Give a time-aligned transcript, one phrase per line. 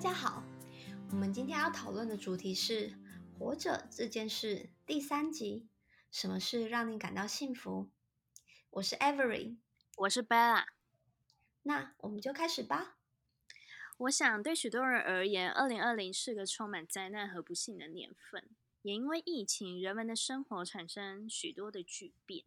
[0.00, 0.42] 家好，
[1.10, 2.94] 我们今天要讨论的主题是
[3.36, 5.68] “活着”这件事第三集。
[6.10, 7.90] 什么事让你感到幸福？
[8.70, 9.58] 我是 Avery，
[9.98, 10.64] 我是 Bella。
[11.64, 12.96] 那我们就开始吧。
[13.98, 18.48] 我想，对许多人而言，二零二零是个充满灾难和不幸的年份。
[18.80, 22.46] 也因为疫情，人们的生活产生许多的巨变。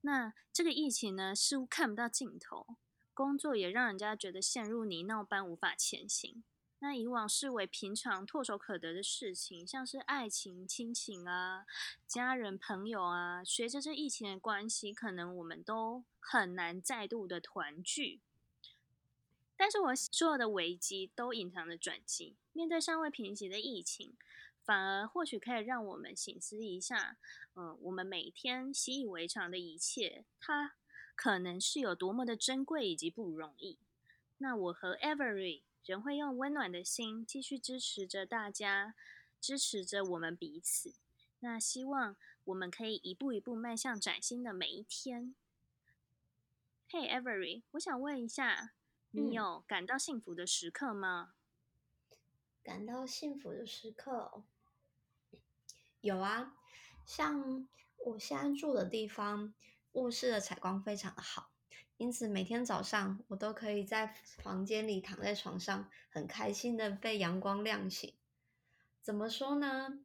[0.00, 2.66] 那这个疫情呢，似乎看不到尽头。
[3.14, 6.42] 工作也让人家觉得陷入泥淖般无法前行。
[6.80, 11.66] 那以往视为平常、唾手可得的事情，像是爱情、亲情啊、
[12.06, 18.20] 家人、朋友啊，随着这疫情的关系，可能我们都很难再度的团聚。
[19.56, 22.36] 但是我所有的危机都隐藏着转机。
[22.52, 24.16] 面对尚未平息的疫情，
[24.62, 27.16] 反而或许可以让我们醒思一下，
[27.54, 30.74] 嗯，我们每天习以为常的一切，它。
[31.16, 33.76] 可能是有多么的珍贵以及不容易。
[34.36, 38.94] 那我和 Every 仍会用温暖的心继续支持着大家，
[39.40, 40.94] 支持着我们彼此。
[41.40, 45.34] 那希望我们可以一步一步迈向崭新的每一天。
[46.90, 48.74] Hey Every，我想问一下，
[49.10, 51.34] 你有感到幸福的时刻吗？
[52.62, 54.44] 感到幸福的时刻
[56.00, 56.56] 有啊，
[57.06, 57.68] 像
[58.06, 59.54] 我现在住的地方。
[59.92, 61.50] 卧室的采光非常的好，
[61.98, 68.14] 因此每天早上我都可以在房间里躺在床上，很开心的被阳光亮醒。
[69.02, 70.00] 怎么说呢？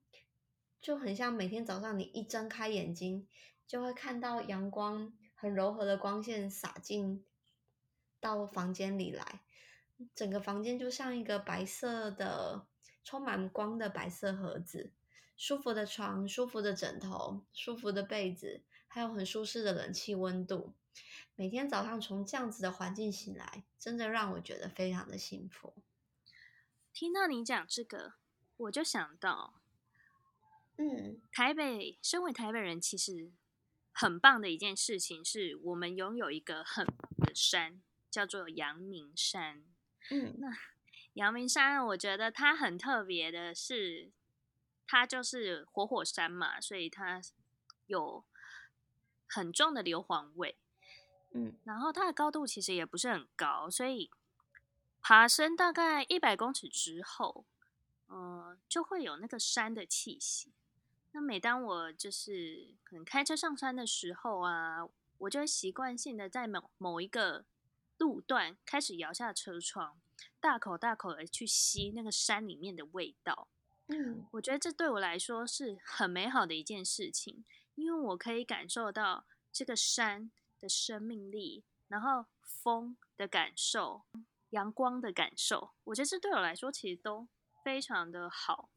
[0.81, 3.27] 就很像每天早上你一睁开眼睛，
[3.67, 7.23] 就会看到阳光很柔和的光线洒进
[8.19, 9.41] 到房间里来，
[10.15, 12.65] 整个房间就像一个白色的、
[13.03, 14.91] 充满光的白色盒子，
[15.37, 18.63] 舒服的床、舒服的枕头、舒服的被子。
[18.87, 20.73] 还有很舒适的冷气温度，
[21.35, 25.73] 每天早上从这样子的环境醒来，真的让我觉得非常的幸福。
[26.93, 28.13] 听到你讲这个，
[28.57, 29.61] 我就想到，
[30.77, 33.31] 嗯，台北，身为台北人，其实
[33.91, 37.81] 很棒的一件事情是我们拥有一个很棒的山，
[38.11, 39.65] 叫做阳明山。
[40.11, 40.47] 嗯，那
[41.13, 44.11] 阳明山，我觉得它很特别的是，
[44.85, 47.19] 它就是活火山嘛，所以它
[47.87, 48.23] 有。
[49.25, 50.62] 很重的硫磺味，嗯，
[51.73, 54.11] 然后它的高度其实也不是很高，所以
[55.01, 57.45] 爬升大概一百公尺之后，
[58.07, 60.53] 嗯，就会有那个山的气息。
[61.13, 67.43] 那每当我就是可能开车上山的时候啊，我就会习惯性的在某某一个
[67.97, 69.99] 路段开始摇下车窗，
[70.39, 73.47] 大口大口的去吸那个山里面的味道。
[73.87, 77.43] 嗯，我觉得这对我来说是很美好的一件事情。
[77.73, 80.29] 因为我可以感受到这个山
[80.63, 84.03] 的生命力，然后风的感受，
[84.51, 87.27] 阳光的感受，我觉得这对我来说其实都
[87.65, 88.69] 非常的好。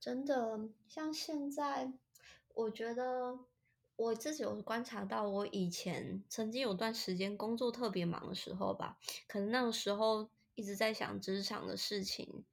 [0.00, 1.92] 真的，像现在，
[2.54, 3.38] 我觉得
[3.94, 12.44] 我自己有观察到，我以前曾经有段时间工作特别忙的时候吧，可能那个时候一直在想职场的事情。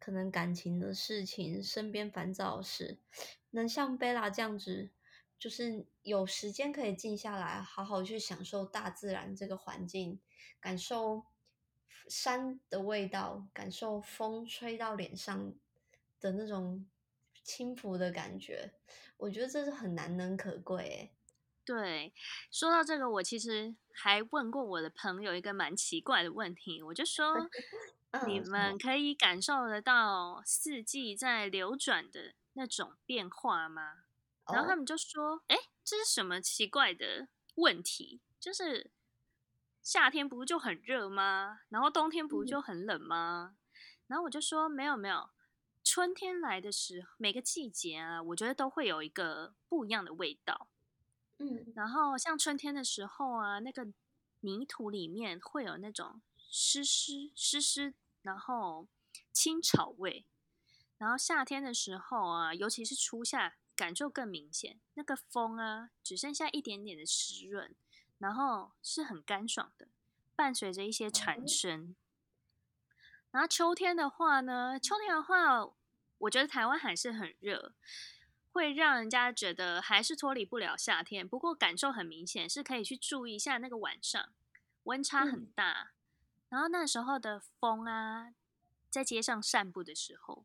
[0.00, 2.98] 可能感情的事情，身边烦躁的事，
[3.50, 4.90] 能像贝拉这样子，
[5.38, 10.20] 就是有时间可以静下来，好好去享受大自然这个环境，
[10.60, 11.24] 感受
[12.08, 15.54] 山的味道，感受风吹到脸上
[16.20, 16.86] 的那种
[17.44, 18.72] 轻浮的感觉，
[19.16, 21.12] 我觉得这是很难能可贵诶。
[21.64, 22.12] 对，
[22.50, 27.34] 说到这个，我其实还问过我的朋友一个蛮奇怪的问题，我就说。
[28.26, 34.06] 你们可以感受得到四季在流转的那种变化吗？
[34.52, 38.20] 然后他们就说：“哎，这是什么奇怪的问题？
[38.40, 38.90] 就是
[39.82, 41.60] 夏天不就很热吗？
[41.68, 43.56] 然后冬天不就很冷吗？”
[44.08, 45.30] 然后我就说：“没有没有，
[45.84, 50.68] 春天来的时候，每个季节啊，我觉得都会有一个不一样的味道。
[51.38, 53.86] 嗯，然后像春天的时候啊，那个
[54.40, 56.20] 泥土里面会有那种。”
[56.50, 57.92] 湿湿湿湿，
[58.22, 58.88] 然后
[59.34, 60.24] 青草味，
[60.96, 64.80] 然后夏天的时候啊，尤其是初夏，感受更明显。
[64.94, 67.72] 那个风啊，只剩下一点点的湿润，
[68.18, 69.86] 然后是很干爽的，
[70.34, 71.94] 伴随着一些蝉声。
[73.30, 75.64] 然后秋天的话呢，秋天的话，
[76.18, 77.72] 我觉得台湾还是很热，
[78.50, 81.28] 会让人家觉得还是脱离不了夏天。
[81.28, 84.32] 不过感受很明显，是可以去注意一下那个晚上
[84.82, 85.92] 温差很大。
[86.48, 88.34] 然后那时候的风啊，
[88.90, 90.44] 在街上散步的时候，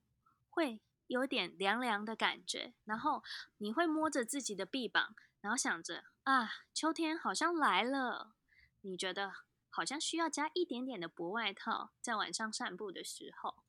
[0.50, 2.74] 会有点凉凉的感觉。
[2.86, 3.24] 然后
[3.58, 8.34] 你会摸着自己的臂膀，然后想着啊，秋天好像来了。
[8.82, 9.34] 你觉得
[9.70, 13.64] 好像需要加一点点的薄外套，在晚上散步的时候。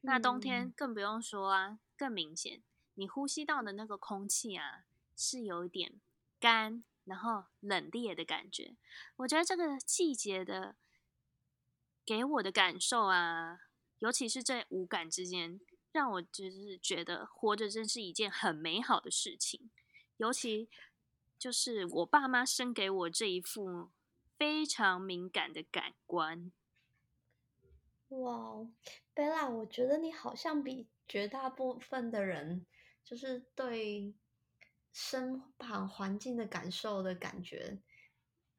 [0.00, 2.62] 那冬天更不用说啊，更明显，
[2.94, 4.84] 你呼吸到的那个空气啊，
[5.16, 6.00] 是有一点
[6.38, 8.76] 干，然后冷冽的感觉。
[9.16, 10.76] 我觉得这个季节的
[12.04, 13.60] 给我的感受啊，
[13.98, 15.60] 尤其是这五感之间，
[15.96, 19.70] 让我就是觉得活着真是一件很美好的事情。
[20.18, 20.68] 尤其
[21.38, 23.88] 就是我爸妈生给我这一副
[24.36, 26.52] 非常敏感的感官。
[28.08, 28.66] 哇，
[29.14, 32.66] 贝拉，我觉得你好像比绝大部分的人，
[33.02, 34.14] 就是对
[34.92, 37.78] 身旁环境的感受的感觉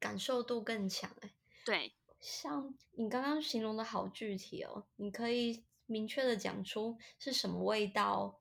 [0.00, 1.32] 感受度更强哎。
[1.64, 8.38] 对，像你刚刚形容的好具体哦，你可以明确的讲出是什么味道，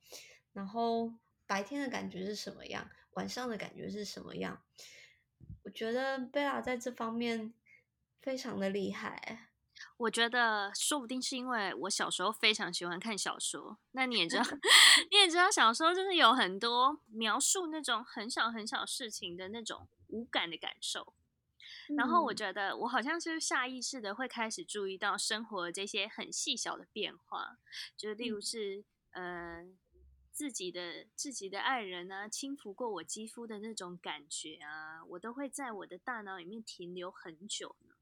[0.54, 1.12] 然后
[1.48, 4.62] 白天的感觉是什么样，晚上的感觉是什么样。
[5.64, 7.54] 我觉得贝拉在这方面
[8.22, 9.48] 非常的厉害。
[9.98, 13.78] 我觉得说不定是因为我小时候非常喜欢看小说。
[13.92, 14.44] 那你也知道，
[15.12, 21.14] 你也知道，小说就是有很多描述那种很小很小事情的那种无感的感受。
[21.96, 27.58] 然后我觉得我好像是下意识的会开始注意到生活这些很细小的变化，
[27.96, 29.66] 就例如是呃
[30.32, 37.96] 自己的自己的爱人啊轻抚过我肌肤的那种感觉啊，我都会在我的大脑里面停留很久呢。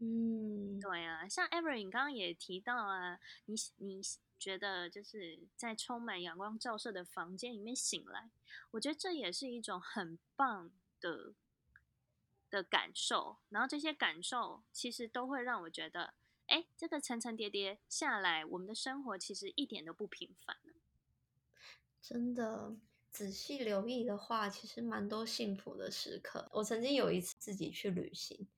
[0.00, 4.00] 嗯，对啊，像 Ever，你刚刚也提到啊，你你
[4.38, 8.30] 觉得就是在充满阳光照射的房间里面醒来，
[8.70, 11.34] 我觉得这也是一种很棒的
[12.50, 13.38] 的感受。
[13.48, 16.14] 然后这些感受其实都会让我觉得，
[16.46, 20.56] 哎，这个层层叠叠下来，我们的生活其实一点都不平凡
[22.00, 22.76] 真的，
[23.10, 26.48] 仔细留意的话，其实蛮多幸福的时刻。
[26.52, 28.48] 我曾经有一次自己去旅行。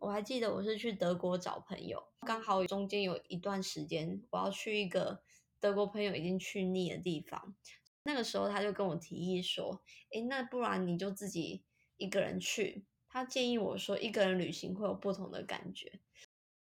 [0.00, 5.22] 我还记得我是去德国找朋友，刚好中间有一段时间我要去一个
[5.58, 7.54] 德国朋友已经去腻的地方，
[8.02, 9.82] 那个时候他就跟我提议说
[10.12, 11.64] ：“哎，那不然你就自己
[11.96, 12.84] 一个人去。”
[13.16, 15.90] 他建议我说一个人旅行会有不同的感觉。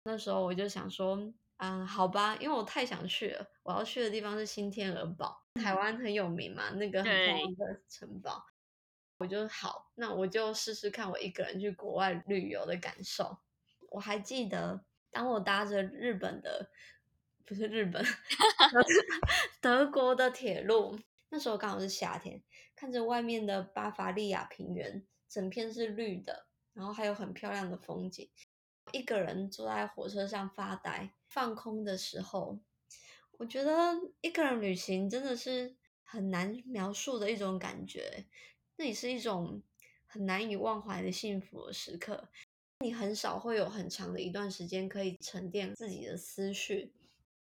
[0.03, 8.45] 那时候我就想说：“嗯，好吧，因为我太想去了，我要去的地方是新天鹅堡，台湾很有名嘛，那个很漂亮的城堡。”
[9.17, 13.39] 我就好，那我就试试看我一个人去国外旅游的感受。
[13.89, 16.69] 我还记得，当我搭着日本的，
[17.45, 18.05] 不是日本，
[19.59, 20.99] 德国的铁路，
[21.29, 22.43] 那时候刚好是夏天，
[22.75, 28.29] 看着外面的巴伐利亚平原，整片是绿的，然后还有很漂亮的风景。
[28.93, 32.59] 一个人坐在火车上发呆、放空的时候，
[33.37, 33.73] 我觉得
[34.21, 38.25] 一个人旅行真的是很难描述的一种感觉。
[38.77, 39.61] 那也是一种
[40.05, 42.29] 很难以忘怀的幸福的时刻。
[42.79, 46.93] 你很少会有很长的一段时间可以沉淀自己的思绪，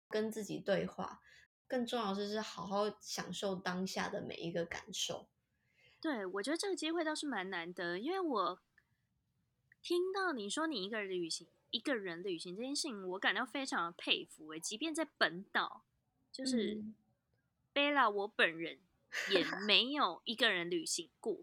[0.09, 1.21] 跟自己对话。
[1.69, 5.29] 更重要的是，好好享受当下的每一个感受。
[6.01, 8.61] 对，我觉得这个机会倒是蛮难得，因为我
[9.83, 14.49] 听到你说你一个人旅行，一个人旅行这件事情，我感到非常的佩服。
[14.53, 15.85] 诶，即便在本岛，
[16.31, 16.85] 就是
[17.73, 18.81] 贝拉，我本人。
[19.31, 21.39] 也没有一个人旅行过，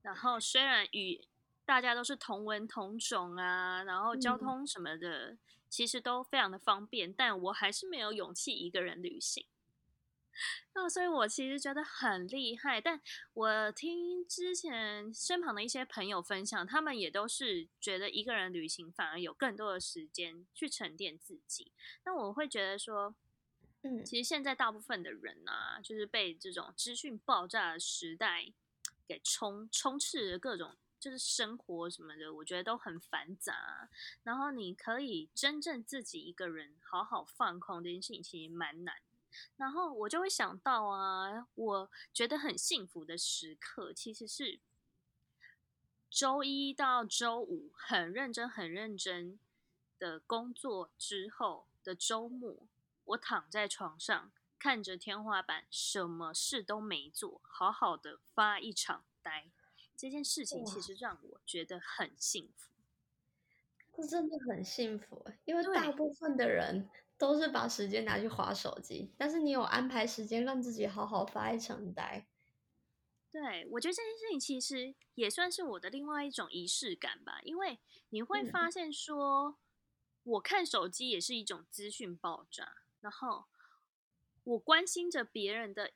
[0.00, 1.26] 然后虽然与
[1.66, 5.36] 大家都是同文同种啊，然后交通什么的
[5.68, 9.46] 其实都非常的方便，但我还是没有勇气一个人旅行。
[10.74, 13.00] 那所以我其实觉得很厉害，但
[13.34, 21.72] 我听之前身旁的一些朋友分享，他们也都是觉得一个人旅行反而有更多的时间去沉淀自己。
[22.04, 23.14] 那我会觉得说。
[23.84, 28.52] 嗯，其实现在大部分的人啊，就是被这种资讯爆炸的时代
[29.08, 33.90] 给充充斥着各种，就是生活什么的，我觉得都很繁杂。
[34.22, 38.94] 然后你可以真正自己一个人好好放空这件事情，其实蛮难。
[39.56, 44.60] 然后我就会想到啊，我觉得很幸福的时刻，其实是
[46.10, 49.38] 周一到周五很认真、很认真
[49.98, 52.56] 的工作之后的周末。
[53.04, 59.50] 我躺在床上，看着天花板，什么事都没做，好好的发一场呆。
[59.96, 62.70] 这件事情其实让我觉得很幸福。
[63.94, 66.88] 这真的很幸福，因为大部分的人
[67.22, 72.26] 都是把时间拿去划手机，但是你有安排时间让自己好好发一场呆。
[73.30, 79.56] 对，我觉得这件事情其实也算是我的另外一种仪式感吧，因为你会发现说，
[80.24, 82.82] 我看手机也是一种资讯爆炸。
[83.00, 83.44] 然后，
[84.42, 85.92] 我关心着别人的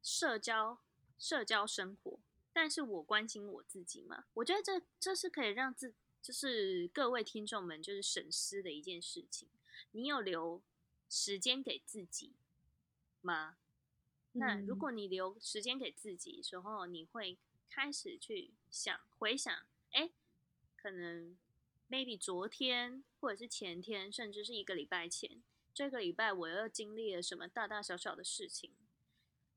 [0.00, 0.78] 社交
[1.18, 2.20] 社交生活，
[2.52, 4.26] 但是我关心我自己嘛？
[4.34, 5.92] 我觉得这这是可以让自
[6.22, 9.48] 就是各位听众们就是省思的一件事情。
[9.92, 10.62] 你有留
[11.08, 12.34] 时间给自己
[13.20, 13.56] 吗？
[14.32, 20.10] 那如果你留时间给自己时候，你会开始去想回想，哎，
[20.76, 21.36] 可能
[21.90, 25.42] maybe 昨天或者是前天，甚至是一个礼拜前，
[25.74, 28.72] 这个礼拜我又经历了什么大大小小的事情？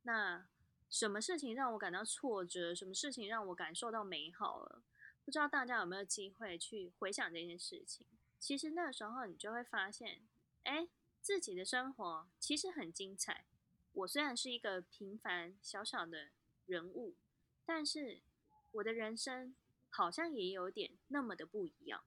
[0.03, 0.47] 那
[0.89, 2.73] 什么事情让我感到挫折？
[2.73, 4.81] 什么事情让我感受到美好了？
[5.23, 8.07] 不知道大家有没有机会去回想这件事情？
[8.41, 10.23] 其实那时候你就会发现，
[10.63, 10.87] 哎，
[11.21, 13.45] 自己的生活其实很精彩。
[13.93, 16.31] 我虽然是一个平凡小小的
[16.65, 17.15] 人物，
[17.63, 18.23] 但是
[18.71, 19.55] 我的人生
[19.91, 22.03] 好像也有点那么的不一样。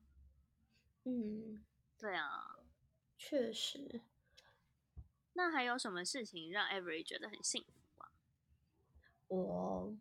[1.05, 1.65] 嗯，
[1.97, 2.59] 对啊，
[3.17, 4.03] 确实。
[5.35, 8.11] 那还有什么事情让 Every 觉得很幸福啊？
[9.29, 9.97] 我，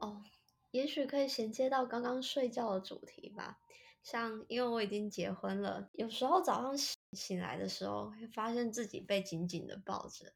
[0.00, 0.24] 哦，
[0.70, 3.58] 也许可以衔接到刚刚睡觉的主题吧。
[4.04, 10.32] 像因为我已经结婚了，有时候早上醒醒来的时候，会发现自己被紧紧的抱着。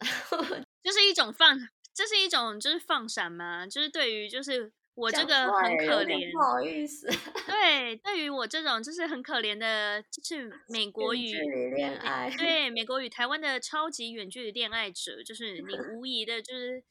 [0.82, 1.56] 就是一种放，
[1.94, 3.66] 这是一种就是放闪吗？
[3.66, 7.06] 就是对于就是我这个很可怜，不好意思。
[7.46, 11.32] 对，对于我这种就是很可怜的，就是 美国与
[11.76, 16.82] 恋爱，对 美国与台湾的超级远距离恋爱者，就是你无疑的，就是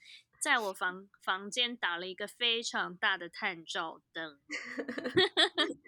[0.42, 4.40] 在我房房间打了一个非常大的探照灯。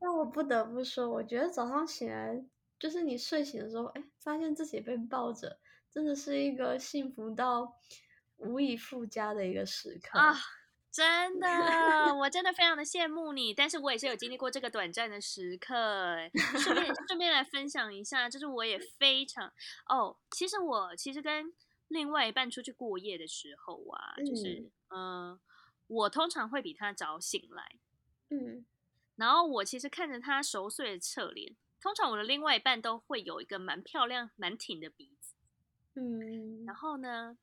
[0.00, 2.44] 但我不得不说，我觉得早上醒来，
[2.78, 5.58] 就是你睡醒的时候，哎，发现自己被抱着。
[5.90, 7.74] 真的是一个幸福到
[8.36, 10.36] 无以复加的一个时刻啊！
[10.92, 11.48] 真的，
[12.14, 13.52] 我真的非常的羡慕你。
[13.54, 15.74] 但是我也是有经历过这个短暂的时刻。
[16.58, 19.52] 顺便 顺便来分享一下，就是我也非常
[19.88, 20.16] 哦。
[20.30, 21.52] 其实我其实跟
[21.88, 25.38] 另外一半出去过夜的时候啊，就是嗯，
[25.86, 27.78] 我通常会比他早醒来，
[28.30, 28.64] 嗯，
[29.16, 35.34] 然后我其实看着他熟睡的侧脸，通常我的另外一半都会有一个蛮漂亮、蛮挺的鼻子。
[35.94, 37.38] 嗯，然后呢，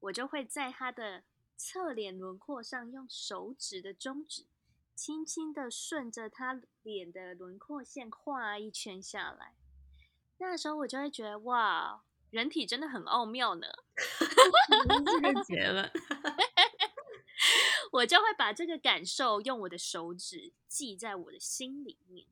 [0.00, 1.22] 我就会在他的
[1.56, 4.46] 侧脸轮廓上用手指的中指，
[4.94, 9.54] 轻轻的顺着他脸的轮廓线画一圈下来。
[10.38, 12.02] 那时候我就会觉得，哇，
[12.34, 13.68] 人体真的很奥妙呢。
[15.06, 15.88] 这个结论，
[17.92, 22.26] 我就会把这个感受用我的手指记在我的心里面。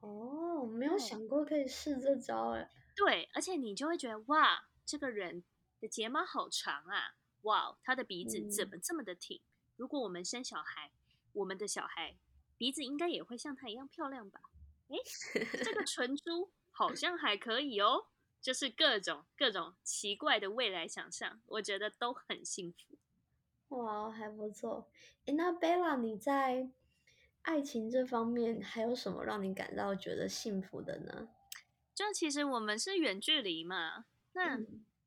[0.00, 2.70] 哦，没有想过可以试这招哎。
[2.94, 4.68] 对，而且你就会觉得，哇。
[4.84, 5.44] 这个人
[5.80, 7.14] 的睫毛好长啊！
[7.42, 9.40] 哇，他的鼻子怎么这么的挺？
[9.76, 10.90] 如果我们生小孩，
[11.32, 12.16] 我们的小孩
[12.58, 14.40] 鼻子应该也会像他一样漂亮吧？
[14.88, 14.96] 哎，
[15.64, 18.08] 这个 唇珠好像还可以哦。
[18.42, 22.98] 就是各种各种奇怪的未来想象，我觉得都很幸福。
[23.76, 24.90] 哇，还不错。
[25.24, 26.68] 哎，那贝拉，你在
[27.42, 31.28] 爱情这方面还有什么让你感到觉得幸福的呢？
[31.94, 34.04] 就其实我们是远距离嘛。
[34.32, 34.58] 那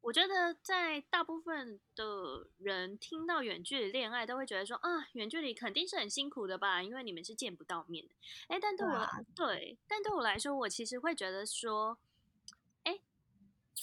[0.02, 8.14] 我觉得，在大部分的人听到远距离恋爱，都会觉得说啊，远距离肯定是很辛苦的吧，因为你们是见不到面的。
[8.48, 12.05] 哎，但对我对，但对我来说，我其实会觉得说，哎，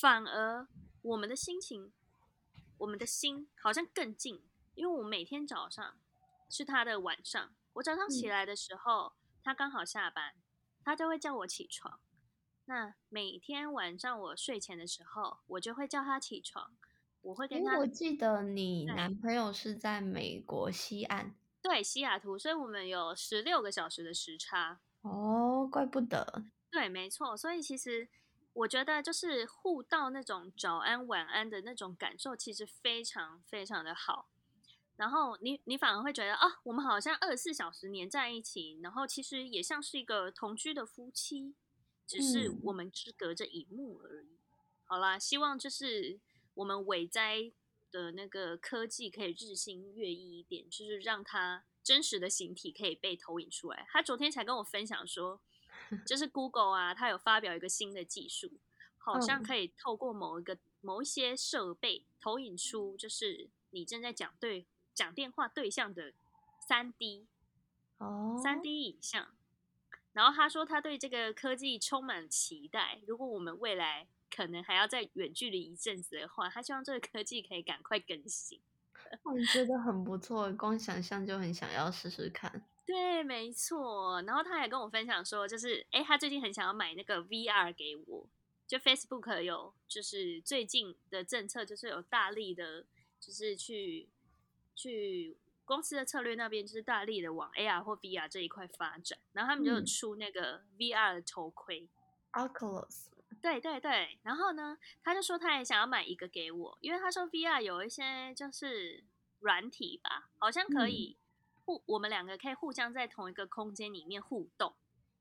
[0.00, 0.66] 反而
[1.02, 1.92] 我们的心情，
[2.78, 4.42] 我们的心好像更近，
[4.74, 5.98] 因为我每天早上
[6.48, 10.34] 是他的晚上，我早上起来的时候，他刚好下班，
[10.82, 12.00] 他就会叫我起床。
[12.64, 16.76] 那每天晚上我睡前的时候，我就会叫他起床。
[17.20, 17.78] 我会跟他。
[17.78, 24.80] 我记得你男朋友是在美国西岸，对西雅图，所以我们有十六个小时的时差。
[25.02, 26.44] 哦，怪不得。
[26.70, 27.36] 对，没错。
[27.36, 28.08] 所以其实
[28.52, 34.28] 我觉得，就是互道那种早安、晚安的那种感受，其实非常非常的好。
[34.96, 41.54] 然后你你反而会觉得啊，我们好像二十四小时黏在一起，然后其实也像是一个同居的夫妻。
[42.04, 44.36] 只是我们只隔着荧幕而已。
[44.84, 46.20] 好啦，希望就是
[46.52, 47.50] 我们伟哉
[47.90, 53.86] 的那个科技可以日新月异一点，就是让它真实的形体可以被投影出来。
[53.88, 55.40] 他昨天才跟我分享说，
[56.06, 58.50] 就是 Google 啊，他有发表一个新的技术，
[58.98, 66.12] 好像可以透过某一个某一些设备投影出，就是你正在讲对讲电话对象的
[66.66, 67.26] 三 D
[67.98, 69.28] 哦，三 D 影像。
[70.12, 73.00] 然后他说，他对这个科技充满期待。
[73.06, 78.60] 如果我们未来可能还要再远距离一阵子的话，他希望这个科技可以赶快更新。
[79.22, 82.62] 我觉得很不错，光想象就很想要试试看。
[82.84, 84.20] 对，没错。
[84.22, 88.28] 然后他还跟我分享说，就是哎，他最近很想要买那个 VR 给我。
[88.66, 92.86] 就 Facebook 有，就是最近的政策就是有大力的，
[93.20, 94.08] 就是去
[94.74, 95.36] 去
[95.66, 101.88] 公司的策略那边就是大力的往 AR 或 VR 这一块发展，然后他们就出那个 VR 的头盔
[102.32, 103.08] ，Oculus。
[103.42, 109.04] 对对对，然后呢，他就说他也想要买一个给我，因为他说 VR 有一些就是
[109.40, 111.18] 软体吧，好像可以
[111.64, 114.74] 互我们两个可以互相在同一个空间里面互动。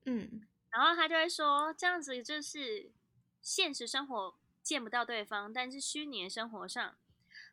[0.05, 2.91] 嗯，然后他就会说这样子就是
[3.41, 6.95] 现实生活见不到对方，但是虚拟生活上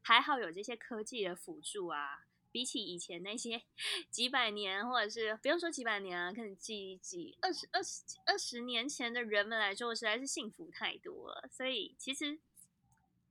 [0.00, 2.24] 还好有这些科技的辅助啊。
[2.50, 3.62] 比起以前那些
[4.10, 11.46] 几百年，或者是不用说几百年啊，可能几几二十二十二十年前的人们来说，实在是幸福太多了。
[11.52, 12.38] 所以其实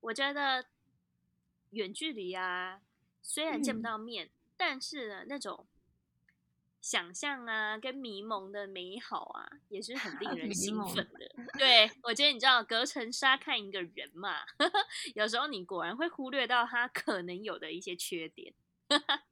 [0.01, 0.67] 我觉得
[1.71, 2.79] 远距离啊，
[3.23, 5.67] 虽然见不到面，但是呢，那种
[6.81, 11.29] 想象啊跟迷蒙的美好啊，也是很令 人兴奋的。
[11.57, 14.39] 对我觉得你知道，隔层纱看一个人嘛，
[15.15, 18.53] 有时候你果然会忽略到他可能有的一些缺点。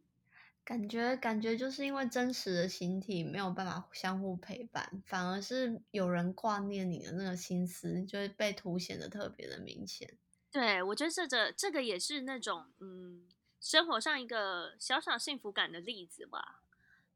[0.65, 10.17] 感觉感觉就是因为真实的形体没有办法相互陪伴，反而是有人挂念你的那个心思，就会被凸显的特别的明显。
[10.51, 13.27] 对，我觉得这个这个也是那种嗯，
[13.65, 16.61] 生活上一个小小幸福感的例子吧。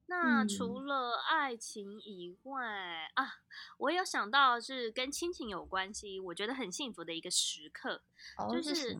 [0.08, 3.42] 那除了爱情以外啊，
[3.78, 8.02] 我有想到是跟亲情有关系，我觉得很幸福的一个时刻，
[8.52, 8.98] 就是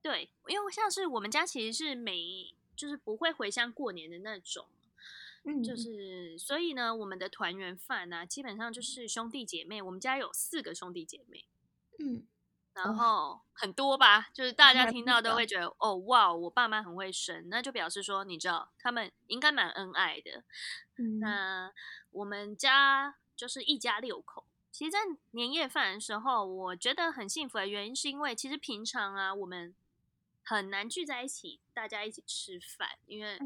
[0.00, 4.68] 对，因为像是我们家其实是每就是不会回乡过年的那种，
[5.42, 9.82] 嗯，就是所以呢，我们的团圆饭呢，基本上就是兄弟姐妹。
[9.82, 11.46] 我们家有四个兄弟姐妹，
[11.98, 12.24] 嗯，
[12.74, 20.44] 然后很多吧，就是大家听到都会觉得，哦，哇，我爸妈很会生，那就表示说，你知道，他们应该蛮恩爱的。
[21.20, 21.72] 那
[22.10, 24.46] 我们家就是一家六口。
[24.70, 24.98] 其实，在
[25.32, 29.74] 年夜饭的时候，我觉得很幸福的原因，是因为其实平常啊，我们。
[30.44, 33.38] 很难聚在一起，大家一起吃饭，因为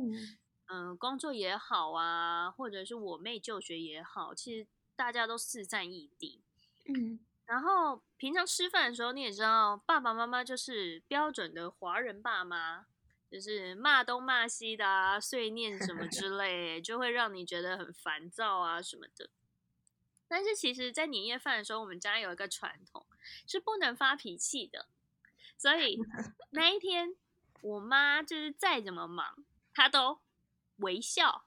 [0.69, 6.41] 嗯，工作也好啊，或者是我妹就学也好，其实大家都四散异地。
[6.87, 12.87] 嗯，然后平常吃饭的时候，你也知道，爸爸妈妈就是标准的华人爸妈，
[13.31, 19.31] 就是骂东骂西的啊，碎念什么 之类，就会让你觉得很烦躁啊什么的。
[20.29, 23.07] 但是其实，在年夜饭的时候，我们家有一个传统，
[23.47, 24.89] 是不能发脾气的。
[25.57, 25.99] 所以
[26.51, 27.15] 那一天，
[27.63, 30.21] 我妈就是再怎么忙，她都
[30.79, 31.47] 微笑。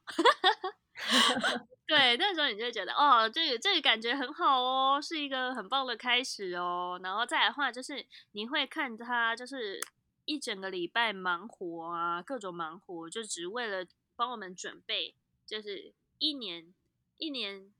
[1.87, 6.99] 对，那时候你就觉得哦，这个这个感觉很好哦，是一个很棒的开始哦。
[7.01, 9.81] 然后再来的话，就是你会看他，就是
[10.25, 16.73] 一整个礼拜忙活啊，各种忙活，就只为了帮我们准备，就是一年
[17.17, 17.73] 一年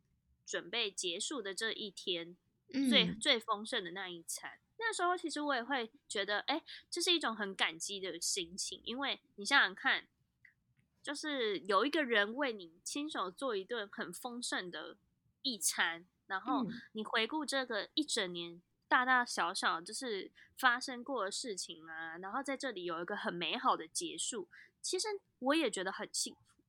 [0.45, 2.35] 准备结束的这一天，
[2.89, 4.57] 最最丰盛的那一餐。
[4.79, 10.07] 那时候其实我也会觉得，哎，这是一种很感激的心情，因为你想想看，
[11.09, 14.95] 就是有一个人为你亲手做一顿很丰盛的
[15.41, 24.49] 一餐，然后你回顾这个一整年大大小小就是发生过的事情啊，然后在这里有一个很美好的结束，
[24.83, 25.07] 其实
[25.39, 26.61] 我也觉得很幸福。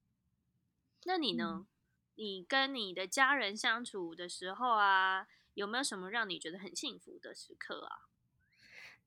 [1.05, 1.67] 那你呢？
[2.15, 5.29] 你跟你的家人相处的时候啊？
[5.53, 8.09] 有没有什么让你觉得很幸福的时刻啊？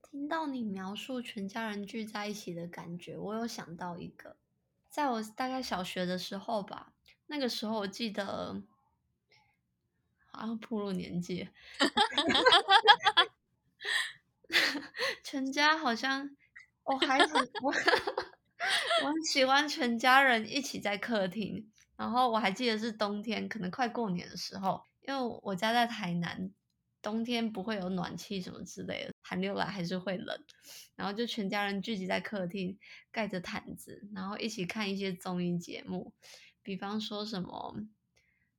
[0.03, 4.37] 听到你描述全家人聚在一起的感觉，我有想到一个，
[4.93, 6.93] 在我大概小学的时候吧，
[7.25, 8.61] 那个时候我记得，
[10.31, 11.49] 好像步入年纪，
[15.23, 16.29] 全家好像，
[16.83, 17.73] 我孩子，我
[19.03, 24.83] 我很喜欢全家人一起在客厅，然后我还记得是冬天，可能快过年的时候。
[25.01, 26.51] 因为我家在台南，
[27.03, 30.35] 冬天不会有暖气什么之类的，寒流来还是会冷，
[30.95, 32.79] 然后就全家人聚集在客厅，
[33.11, 36.13] 盖着毯子，然后一起看一些综艺节目，
[36.63, 37.75] 比方说什么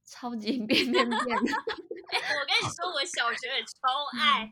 [0.05, 4.51] 超级变变变， 我跟你说，我小学也超爱，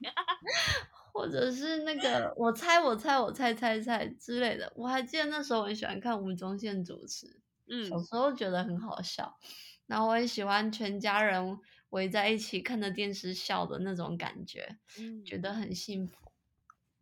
[1.13, 7.27] 或者是那个我猜我猜我猜猜猜之类的，我还记得那时候我很喜欢看吴宗宪主持，
[7.69, 9.39] 嗯，小时候觉得很好笑。
[9.87, 11.59] 然后我也喜欢全家人
[11.93, 14.77] 围在一起看着电视笑的那种感觉，
[15.25, 16.17] 觉得很幸福。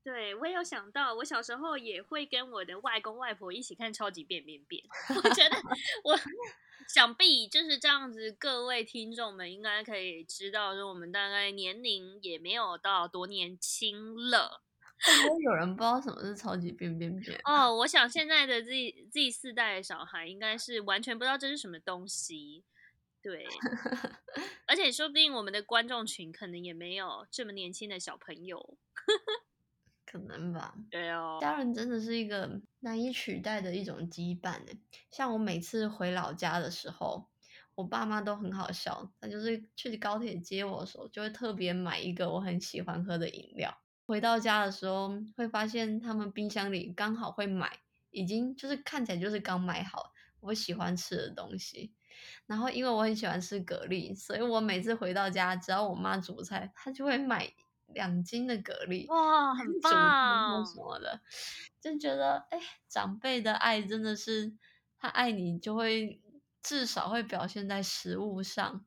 [0.03, 4.83] 对我也有想到，我小时候也会跟我的外公外婆一起看《超级变变变》。
[5.15, 5.57] 我觉得
[6.05, 6.19] 我
[6.89, 14.63] 想必就是这样子，各位听众们应该可以知道，说我们大概年龄也没有到多年轻了。
[15.03, 17.39] 会不会有人不知道什么是《超级变变变》？
[17.45, 22.65] 哦，我想现在的 Z Z 四代的小孩应该是完全不知道这是什么东西。
[23.23, 23.47] 对，
[24.67, 28.79] 而且说不定我们的观众群可能也没有这么年轻的小朋友，
[30.07, 30.75] 可能吧。
[30.91, 34.81] 对哦，家人真的是一个难以取代的一种羁绊诶。
[35.11, 37.29] 像我每次回老家的时候，
[37.75, 43.73] 我爸妈都很好笑，他就是去高铁接我的时候，就会特别买一个我很喜欢喝的饮料。
[44.07, 47.81] 回到家的时候，会发现他们冰箱里刚好会买，
[48.11, 51.95] 已经就是看起来就是刚买好我喜欢吃的东西。
[52.47, 57.53] 然后因为我很喜欢吃蛤蜊，所以我每次回到家，只要我妈煮菜，她就会买
[57.95, 61.21] 两斤的蛤蜊，哇，很棒什么的，
[61.81, 64.53] 就觉得哎，长辈的爱真的是
[64.99, 66.21] 他爱你，就会
[66.63, 68.85] 至少会表现在食物上，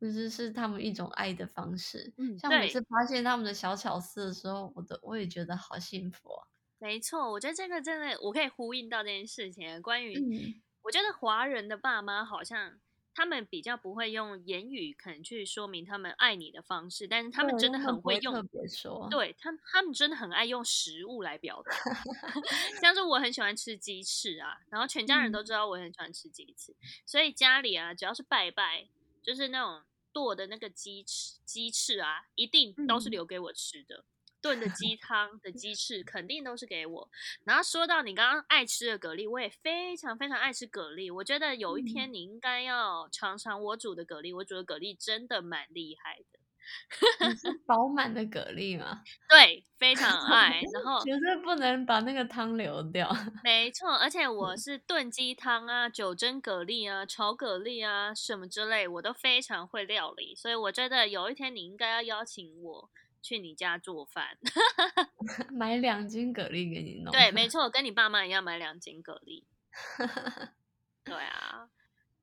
[0.00, 2.14] 就是是他们一种爱的方式。
[2.16, 6.46] 嗯，像每次发现他们的小巧思的时候，我都我也觉得好幸福啊。
[6.78, 10.62] 没错，我觉得这个真的我可以呼应到这件事情，关于。
[10.84, 12.78] 我觉得华人的爸妈好像
[13.14, 18.34] 他们比较不会用言语可能去说明他们爱你的方式，但是他们真的很会用，
[19.08, 21.72] 对他他们真的很爱用食物来表达。
[22.82, 26.74] 像是我很喜欢吃鸡翅啊，然后全家人都知道我很喜欢吃鸡翅，
[27.06, 28.86] 所以家里啊只要是拜拜，
[29.22, 34.04] 就是那种剁的那个鸡翅鸡翅啊，一定都是留给我吃的。
[34.44, 37.08] 炖的鸡汤的鸡翅肯定都是给我。
[37.46, 41.10] 然后说到你刚刚爱吃的蛤蜊，我也非常非常爱吃蛤蜊。
[41.14, 46.38] 我觉得有一天你应该要尝尝我煮的蛤蜊，我煮的蛤蜊真的蛮厉害的。
[47.66, 49.02] 饱满的蛤蜊吗？
[49.28, 50.60] 对，非常爱。
[50.74, 53.10] 然 后绝对不能把那个汤流掉。
[53.42, 60.34] 没错，而且我是炖鸡汤啊、九蒸蛤蜊啊、炒蛤蜊啊什么之类，我都非常会料理。
[60.34, 62.90] 所以我觉得有一天你应该要邀请我。
[63.24, 64.36] 去你家做饭，
[65.50, 67.10] 买两斤蛤蜊给你弄。
[67.10, 69.44] 对，没 错，跟你爸妈一样买两斤蛤蜊。
[71.02, 71.70] 对啊，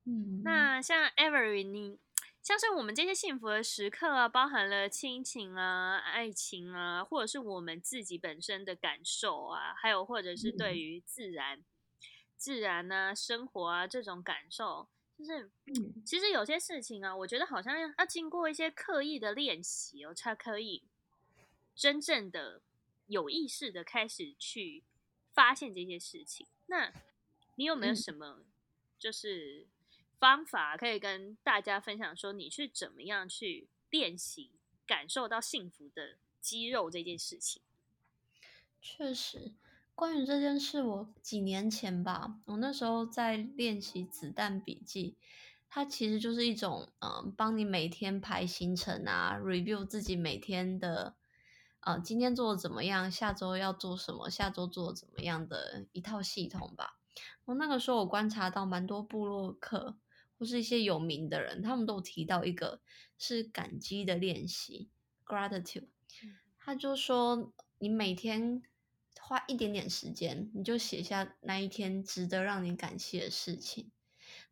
[0.06, 1.98] 嗯，那像 Every，你
[2.40, 11.64] 像是我们这些幸福的时刻啊，包含了亲情啊、爱情啊，或者是我们自己本身的感受啊，还有或者是对于自然、
[12.36, 14.88] 自然啊、生活啊这种感受。
[15.18, 15.52] 就是，
[16.04, 20.82] 其实有些事情啊，我觉得好像要要经过一些刻意的练习哦，才可以
[21.74, 22.62] 真正的
[23.06, 24.82] 有意识的开始去
[25.32, 26.46] 发现这些事情。
[26.66, 26.92] 那
[27.56, 28.44] 你有没有什么
[28.98, 29.66] 就是
[30.18, 32.16] 方法可以跟大家分享？
[32.16, 34.50] 说你是怎么样去练习
[34.86, 37.62] 感受到幸福的肌肉这件事情？
[38.80, 39.52] 确实。
[39.94, 45.16] 关于这件事，我几年前吧，我那时候在练习子弹笔记，
[45.68, 51.14] 它其实就是一种，嗯，帮你每天排行程啊，review 自己每天的，
[51.82, 56.98] 呃，今天做的怎么样，下周要做什么，下周做怎么样的一套系统吧。
[57.44, 59.96] 我那个时候我观察到蛮多部落客
[60.38, 62.80] 或是一些有名的人，他们都提到一个
[63.18, 64.90] 是感激的练习
[65.24, 65.88] ，gratitude。
[66.58, 68.62] 他就说你每天。
[69.24, 73.90] 花一点点时间，你就写下那一天值得让你感谢的事情，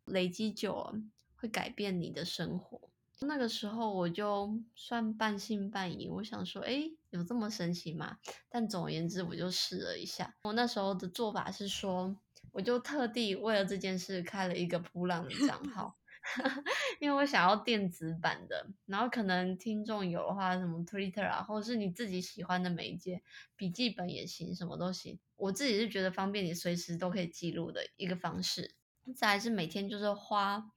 [0.05, 0.93] 累积久了
[1.35, 2.89] 会改变你的生活。
[3.19, 8.17] 那个时候我就算半信半疑，我想说，哎，有这么神奇吗？
[8.49, 10.35] 但总而言之，我就试了一下。
[10.43, 12.17] 我那时候的做法是说，
[12.51, 15.97] 我就特地为了这件事开了一个普朗的账号。
[17.01, 23.23] 因为我想要电子版的，然后可能听众有的话，什么 Twitter 啊，或者是你自己喜欢的媒介，
[23.55, 25.19] 笔记本也行，什么都行。
[25.35, 28.75] 我自己是觉得方便你随时都可以记录的一个方式。
[29.15, 30.71] 再是每天就是花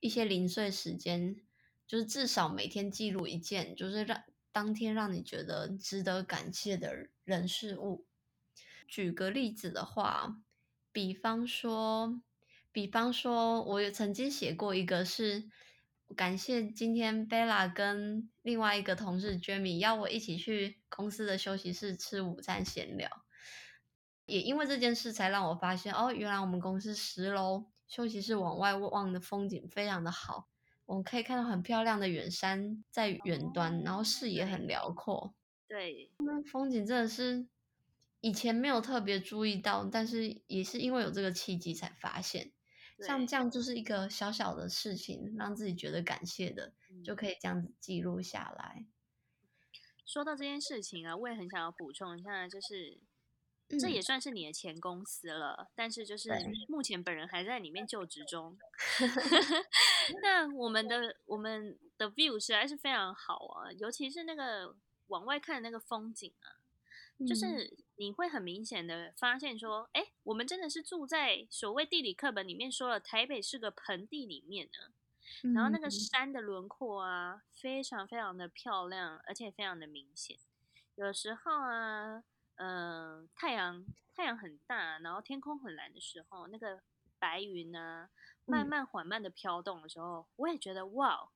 [0.00, 1.36] 一些零碎时间，
[1.86, 4.22] 就是至少每天记录一件，就是让
[4.56, 8.06] 当天让你觉得值得感谢的人事物。
[8.88, 10.38] 举个例子的话，
[10.90, 12.22] 比方说。
[12.72, 15.48] 比方说，我有曾经写过一个，是
[16.14, 23.10] 感谢今天 Bella 跟另外一个同事 Jamie 邀我一起去公司的休息室吃午餐闲聊，
[24.26, 30.50] 也因为这件事才让我发现，哦，原来我们公司十楼休息室往外望的风景非常的好，
[30.86, 35.34] 我们可以看到很漂亮的远山在远端，然后视野很辽阔，
[35.68, 37.46] 对，那风景真的是
[38.20, 42.52] 以前没有特别注意到，但是也是因为有这个契机才发现。
[43.04, 46.72] 像这样就是一个小小的事情，让自己觉得感谢的，
[47.04, 48.86] 就可以这样子记录下来。
[50.06, 52.98] 说到这件事情啊，我也很想要补充一下，就是
[53.68, 56.30] 这也算是你的前公司了，但是就是
[56.68, 58.56] 目前本人还在里面就职中。
[60.22, 64.76] 那我们的我们的 view 实在是非常好啊，尤其是那个
[65.08, 66.62] 往外看的那个风景啊。
[67.26, 75.52] 就是你会很明显的发现说，哎，我们真的是住在所谓地理课本里面说了，台北是个盆地里面呢。
[75.54, 80.36] 然后那个山的轮廓啊，非常非常的漂亮，而且非常的明显。
[80.96, 82.22] 有时候啊，
[82.56, 86.80] 呃太阳太阳很大，然后天空很蓝的时候，那个
[87.18, 88.08] 白云呢
[88.44, 91.28] 慢嗯慢缓慢的飘动的时候，我也觉得哇，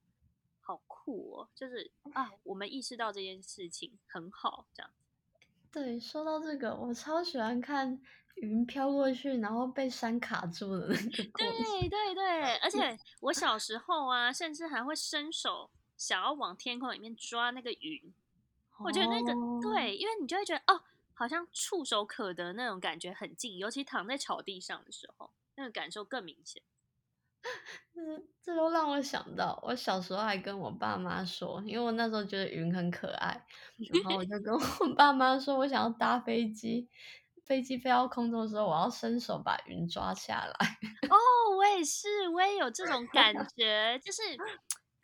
[0.60, 1.48] 好酷哦！
[1.54, 4.90] 就是啊，我们意识到这件事情很好，这样。
[5.72, 8.00] 对，说到这个，我超喜欢看
[8.36, 11.22] 云飘过去，然后被山卡住的那个。
[11.34, 18.12] 对对对，而且 我小时候啊，甚至还会伸手想要往天空里面抓那个云。
[18.78, 20.82] 我觉得那个、哦，对，因为你就会觉得哦，
[21.20, 26.62] 好像触手可得那种感觉很近，尤其躺在草地上的时候，那个感受更明显。
[27.94, 28.00] 这
[28.42, 33.46] 这都让我想到，我小时候还跟我爸妈说，因为我那时候觉得云很可爱，
[33.92, 36.88] 然后我就跟我爸妈说，我想要搭飞机，
[37.44, 40.78] 飞机飞到空中的时候，我要伸手把云抓下来。
[41.10, 41.16] 哦，
[41.58, 44.22] 我也是，我也有这种感 觉，就是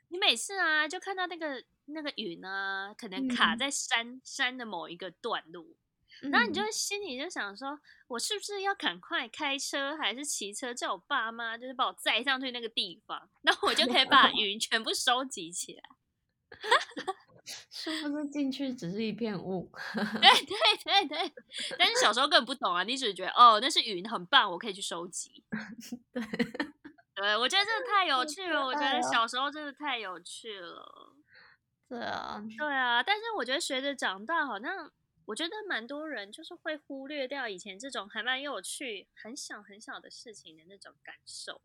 [0.09, 5.65] 你每次啊，就看到那个那个云啊，可能卡嗯在山、山的某一个段落，
[6.23, 15.83] 然后你就心里就想说，我是不是要赶快开车还是骑车，叫我爸妈就是把我载上去那个地方，然后我就可以把 云全部收集起来。
[17.71, 19.71] 是不是进去只是一片雾。
[19.95, 20.03] 对
[20.83, 21.33] 对对对，
[21.79, 25.45] 但是小时候根本不懂啊，你只是觉得哦，那是云，很棒，我可以去收集。
[26.13, 26.23] 对，
[27.15, 31.15] 对，我觉得这个太有趣了，我觉得小时候真的太有趣了。
[31.89, 34.91] 对啊，对啊，但是我觉得随着长大，好像
[35.27, 41.61] 我觉得蛮多人就是会忽略掉以前这种还蛮有趣、很小很小的事情的那种感受。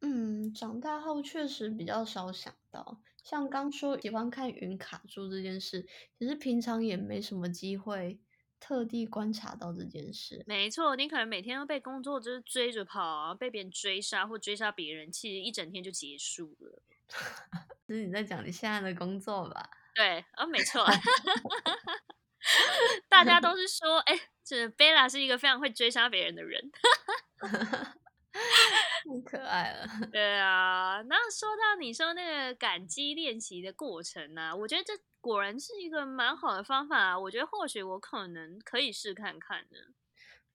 [0.00, 5.86] 嗯，长大后确实比较少想到，像刚说喜欢看云卡住这件事，
[6.18, 8.20] 其实平常也没什么机会
[8.58, 10.42] 特地观察到这件事。
[10.46, 16.82] 没错，你可能每天都被工作就是追着跑啊，被别人追杀或追杀别人，其实一整天就结束了。
[17.86, 19.70] 这是你在讲你现在的工作吧？
[19.94, 20.84] 对，啊，没错，
[23.08, 26.70] 大家都 是说，哎、这贝拉是一个非常会追杀别人的人。
[29.04, 29.86] 太可爱了。
[30.12, 37.18] 对啊，那说到你说那个感激练习的过程呢、我觉得这果然是一个蛮好的方法啊。
[37.18, 39.94] 我觉得或许我可能可以试看看呢。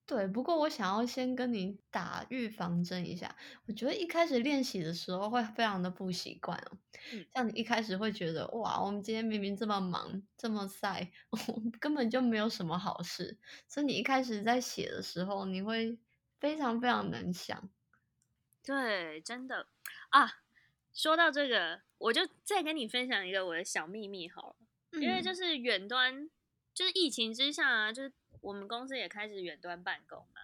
[0.08, 3.36] 对，不过我想要先跟你打预防针一下，
[3.68, 6.78] 我觉得一开始练习的时候会非常的不习惯哦。
[7.12, 11.38] 嗯像你一开始会觉得，哇，我们今天明明这么忙，这么晒，我
[11.80, 15.98] 根本就没有什么好事，所以你一开始在写的时候，你会
[16.40, 17.70] 非常非常难想。
[18.64, 19.68] 对，真的
[20.10, 20.38] 啊。
[20.94, 24.56] 说到这个，我就再跟你分享一个我的小秘密好了。
[24.94, 26.28] 因为就嗯是远端，
[26.74, 28.12] 就是疫情之下啊，就是
[28.48, 30.42] 我们公司也开始远端办公嘛。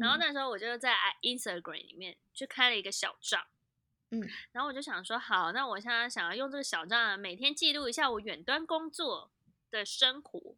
[0.00, 0.20] 然后嗯。
[0.20, 3.46] 那时候我就在 Instagram 里面就开了一个小账，
[4.10, 4.26] 嗯。
[4.52, 9.30] 然后我就想说，好，那我现在想要用这个小账啊每天记录一下我远端工作
[9.70, 10.56] 的生活，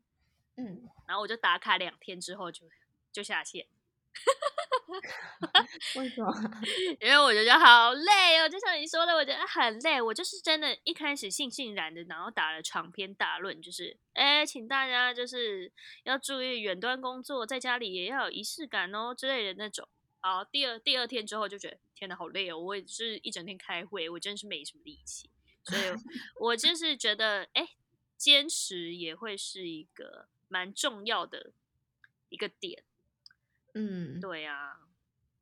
[0.56, 2.68] 嗯，然后我就打卡两天之后就
[3.10, 3.66] 就下线，
[5.96, 6.32] 为什么？
[7.00, 10.00] 因为我觉得好累哦，就像你说的，我觉得很累。
[10.00, 15.70] 我就是真的，一开始悻悻然的，然后打了长篇大论，就是，哎，请大家就是
[16.04, 19.86] 要注意远端工作，在家里也要有仪式感哦之类的那种。
[20.20, 22.58] 好，第二第二天之后就觉得，天哪，好累哦！
[22.58, 25.28] 我也是一整天开会，我真是没什么力气，
[25.64, 25.82] 所以
[26.40, 27.68] 我就是觉得，哎，
[28.16, 31.52] 坚持也会是一个蛮重要的
[32.30, 32.84] 一个点。
[33.74, 34.80] 嗯，对啊，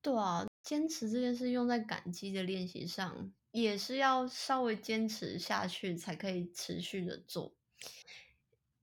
[0.02, 7.54] 对啊，坚持这件事用在感激的练习上，也是要稍微坚持下去才可以持续的做。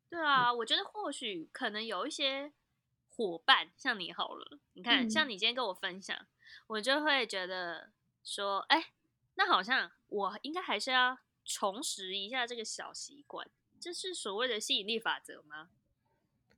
[0.09, 2.53] 对啊，我觉得或许可能有一些
[3.07, 6.27] 伙伴像你好了，你看，像嗯你今天跟我分享，
[6.67, 7.91] 我就会觉得
[8.23, 8.93] 说，哎，
[9.35, 15.69] 那好像我应该还是要重拾一下这个小习惯，这是所谓的吸引力法则吗？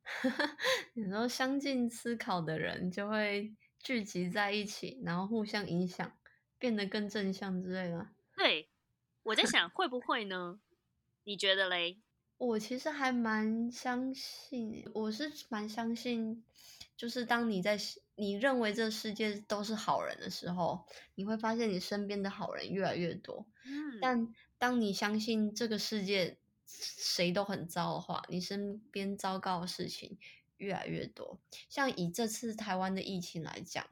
[0.93, 6.17] 有时候相近思考的人就会聚集在一起，然后互相影响，
[6.57, 8.09] 变得更正向之类的。
[8.35, 8.69] 对，
[9.23, 10.59] 我在 想会不会呢？
[11.23, 12.01] 你觉得嘞？
[12.37, 16.43] 我其实还蛮相信，我是蛮相信，
[16.97, 17.77] 就是当你在
[18.15, 23.47] 你认为这世界都是好人的时候，你会发现你身边的好人越来越多。
[23.63, 26.39] 嗯，但当你相信这个世界
[26.79, 30.17] 谁都很糟的话，你身边糟糕的事情
[30.57, 31.39] 越来越多。
[31.69, 33.85] 像以这次台湾的疫情来讲，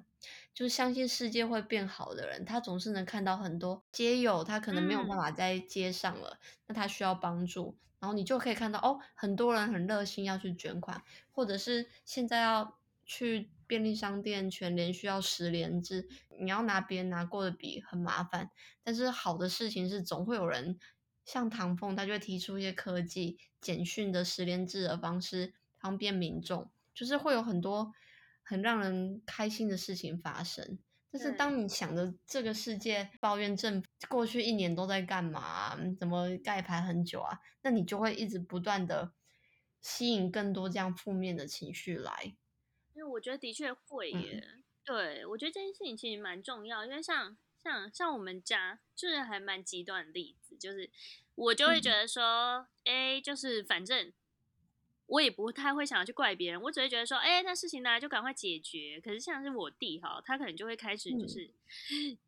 [0.53, 16.07] 就是相信世界会变好的人，他总是能看到很多街友，他可能没有办嗯法在街上了，那他需要帮助，然后你就可以看到哦，很多人很热心要去捐款，或者是现在要去便利商店全联需要十连制，
[16.39, 18.51] 你要拿别人拿过的笔很麻烦，
[18.83, 20.77] 但是好的事情是总会有人
[21.31, 26.71] 像唐凤，他就会提出一些科技简讯的十连制的方式，方便民众。
[26.91, 27.93] 就是会有很多
[28.41, 30.79] 很让人开心的事情发生。
[31.11, 39.13] 但是当你想着这个世界抱怨政府过去一年都在干嘛，怎么盖牌很久啊，那你就会一直不断的
[39.81, 42.35] 吸引更多这样负面的情绪来。
[42.95, 44.43] 因为我觉得的确会耶，
[44.83, 50.89] 对我觉得这件事情其实蛮重要，因为像像像我们家就是还蛮极端的例子，就是
[51.35, 54.11] 我就会觉得说，哎，就是反正。
[55.09, 59.01] 我也不太会想要去怪别人，我只会觉得说，哎，那事情呢就赶快解决。
[59.03, 61.49] 可是像是我弟哈，他可能就会开始就是，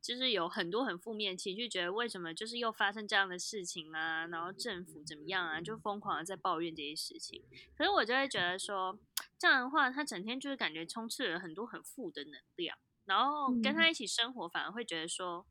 [0.02, 4.26] 就是有很多很负面情绪，觉得为什么就是又发生这样的事情啊？
[4.32, 5.62] 然后政府怎么样啊？
[5.62, 7.44] 就疯狂的在抱怨这些事情。
[7.78, 8.98] 可是我就会觉得说，
[9.38, 15.46] 这样的话，他整天就是感觉充斥了很多很负的能量，然后跟他一起生活，反而会觉得说，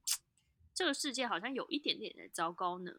[0.80, 2.90] 这个世界好像有一点点的糟糕呢。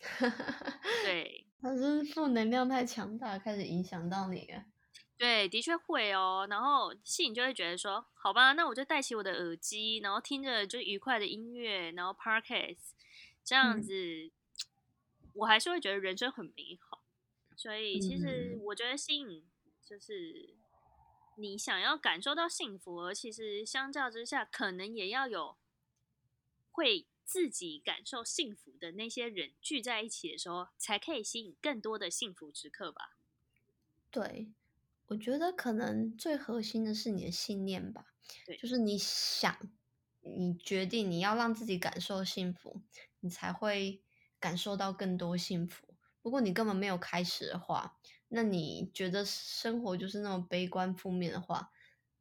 [1.02, 1.46] 对。
[1.62, 4.46] 他是负能量太强大，开始影响到你。
[5.16, 6.46] 对，的确会哦。
[6.50, 12.90] 然后信就会觉得说，好吧，那我就戴起我的耳机，然后听着就愉快的音乐，然后 podcast
[13.42, 14.30] 这样子，
[15.32, 17.02] 我还是会觉得人生很美好。
[17.56, 19.48] 所以其实我觉得信
[19.82, 20.54] 就是
[21.38, 25.56] 你想要感受到幸福，而其实相较之下，可能也要有
[26.70, 27.06] 会。
[27.22, 33.16] 自己感受幸福的那些人聚在一起的时候，才可以吸引更多的幸福时刻吧。
[34.10, 34.50] 对，
[35.06, 38.06] 我觉得可能最核心的是你的信念吧。
[38.44, 39.56] 对，就是你想，
[40.22, 42.82] 你决定你要让自己感受幸福，
[43.20, 44.02] 你才会
[44.40, 45.94] 感受到更多幸福。
[46.22, 51.70] 如果你根本没有开始的话，那你觉得生活就是那么悲观负面的话，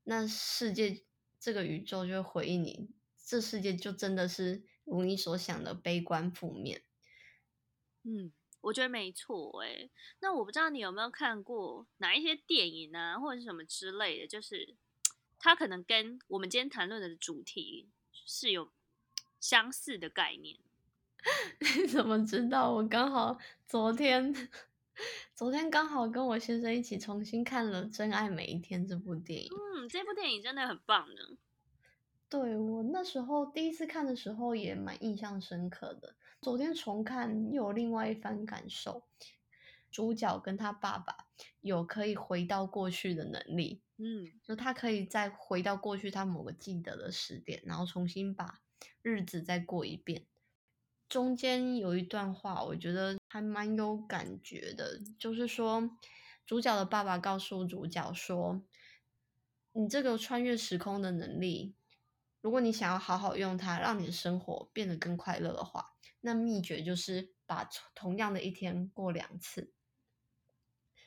[0.04, 1.04] 那世界
[1.40, 2.92] 这个宇宙就会回应你，
[3.30, 4.64] 这世界就真的是。
[4.92, 6.82] 如你所想的悲观负面，
[8.02, 9.88] 嗯，我觉得没错哎。
[10.20, 14.76] 那我不知道你有没有看过哪一些电影啊，或者是什么之类的，就是
[15.38, 17.88] 它可能跟我们今天谈论的主题
[18.26, 18.72] 是有
[19.40, 20.58] 相似的概念。
[21.60, 22.72] 你 怎么知道？
[22.72, 23.38] 我刚好
[23.68, 24.34] 昨天，
[25.36, 29.52] 昨天刚好跟我先生一起重新看了《真爱每一天》这部电影。
[29.52, 31.38] 嗯，这部电影真的很棒呢。
[32.30, 39.04] 对我那时候第一次看的时候也蛮印象深刻的，昨天重看又有另外一番感受。
[39.92, 41.26] 主角跟他爸爸
[41.62, 48.62] 有可以回到过去的能力，嗯，就他可以再回到过去他某个记得的时点，然后重新把
[49.02, 50.28] 日子再过一遍。
[51.08, 55.90] 中间有一段话，我觉得还蛮有感觉的，就是说
[56.46, 58.62] 主角的爸爸告诉主角说
[59.74, 61.74] ：“你这个穿越时空的能力。”
[62.42, 69.74] 如果你想要好好用它，让你的生活变得更快乐的话，那秘诀就是把同样的一天过两次。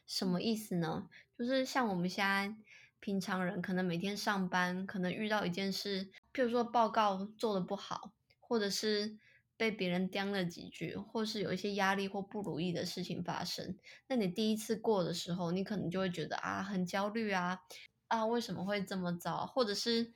[0.07, 1.09] 什么意思呢？
[1.39, 2.55] 就是像我们现在
[3.01, 9.19] 平常人，可能每天上班，可能遇到一件事，譬如说报告做的不好，或者是
[9.57, 13.79] 被别人刁了几句，或是有一些压力或不如意的事情发生。
[14.09, 17.61] 那你第一次过的时候，你可能就会觉得啊，很焦虑啊，
[18.09, 19.47] 啊，为什么会这么糟？
[19.47, 20.13] 或者是。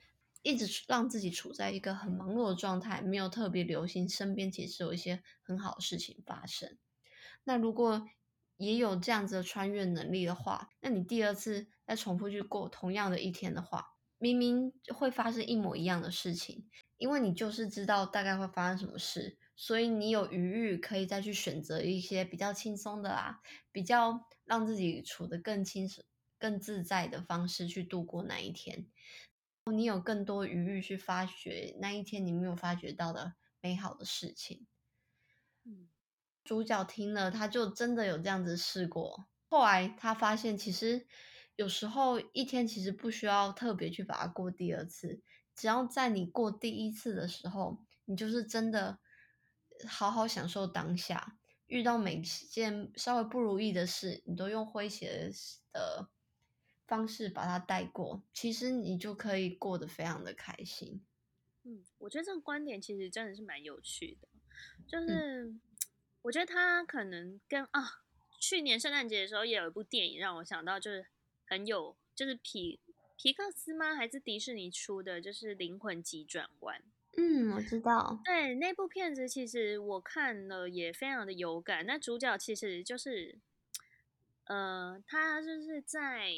[0.47, 6.77] 一直让自己处在一个很忙碌的状态，没有特别留心身边其实有一些很好的事情发生。
[7.43, 8.07] 那如果
[8.55, 23.41] 也有这样子的穿越能力的话，那你第二次再重复去过同样的一天的话，明明会发生一模一样的事情，因为你就是知道大概会发生什么事，所以你有余裕可以再去选择一些比较轻松的啊，
[23.73, 26.05] 比较让自己处得更轻松、
[26.39, 28.87] 更自在的方式去度过那一天。
[29.71, 34.67] 你有更多余裕去发掘那一天你没有发掘到的美好的事情。
[35.63, 35.89] 嗯，
[36.43, 39.27] 主角听了，他就真的有这样子试过。
[39.49, 41.07] 后来他发现，其实
[41.55, 45.21] 有时候一天其实不需要特别去把它过第二次，
[45.55, 48.99] 只要在你过第一次的时候，你就是真的
[49.87, 51.37] 好好享受当下。
[51.65, 55.31] 遇到每件稍微不如意的事，你都用诙谐
[55.73, 56.09] 的。
[56.87, 61.03] 方式把它带过，其实你就可以过得非常的开心。
[61.63, 64.27] 嗯，我觉得这个观点其实真的是蛮有趣的。
[64.87, 65.53] 就是
[66.21, 68.03] 我觉得他可能跟啊，
[68.39, 71.05] 去年圣诞节的时候也有一部电影让我想到，就是
[71.45, 72.79] 很有，就是皮
[73.17, 73.93] 皮克斯吗？
[73.93, 75.19] 还是迪士尼出的？
[75.19, 76.79] 就是《灵魂急转弯》。
[77.17, 78.21] 嗯，我知道。
[78.23, 81.85] 对，那部片子其实我看了也非常的有感。
[81.85, 83.39] 那主角其实就是，
[84.45, 86.31] 呃，他就是在。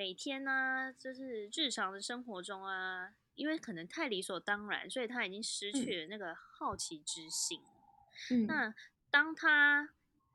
[0.00, 7.60] 每天呢，就是日常的生活中啊，因为可能太理所当然，所以他已经失去了那个好奇之心。
[8.30, 8.74] 嗯，那
[9.10, 9.90] 当他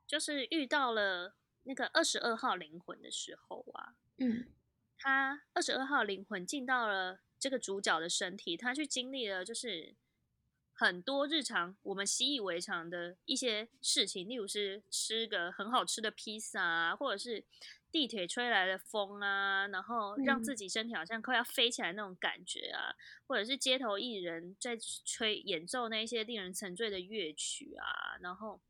[0.06, 4.46] 就是遇到了那个二十二号灵魂的时候啊，嗯，
[4.96, 9.96] 他二十二号灵魂进到了这个主角的身体，他去经历了就是
[10.74, 17.42] 很多日常我们习以为常的一些事情，例如是吃个很好吃的披萨啊，或者是
[17.90, 22.94] 地铁吹来的风啊，然后让自己身体好像快要飞起来那种感觉啊，
[23.26, 28.60] 或者是街头艺人在吹演奏那些令人沉醉的乐曲啊，然后。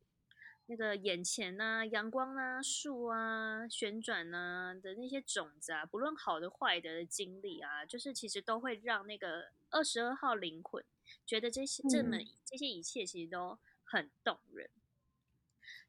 [0.69, 10.83] 那个眼前呐，阳光啊，树啊，旋转啊的那些种子啊，不论好的坏的的经历啊，就是其实都会让那个二十二号灵魂
[11.25, 14.69] 觉得这些这么这些一切其实都很动人。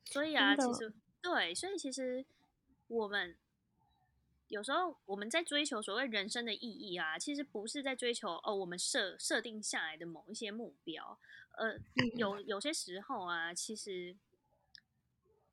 [0.05, 2.25] 所以啊，其实对，所以其实
[2.89, 3.37] 我们
[4.49, 11.19] 有时候我们在追求所谓人生的意义啊，其实不是在追求哦，我们设设定下来的某一些目标，
[11.53, 11.79] 呃，
[12.17, 14.17] 有有些时候啊，其实。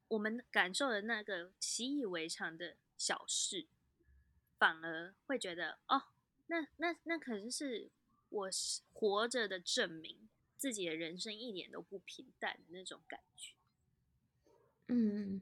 [0.07, 3.65] 我们感受的那个习以为常的小事，
[4.59, 6.03] 反而会觉得哦，
[6.45, 7.89] 那那那可能是
[8.29, 8.49] 我
[8.93, 13.55] 活着的证明，自己的人生一点都不平淡的那种感觉。
[14.89, 15.41] 嗯，